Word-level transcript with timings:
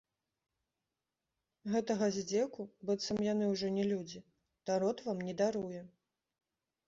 Гэтага 1.73 2.05
здзеку, 2.15 2.61
быццам 2.89 3.19
яны 3.33 3.45
ўжо 3.53 3.67
не 3.77 3.85
людзі, 3.91 4.19
народ 4.73 5.05
вам 5.09 5.17
не 5.27 5.33
даруе. 5.45 5.81